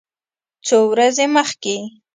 څو 0.67 0.77
ورځې 0.91 1.25
مخکې 1.35 1.75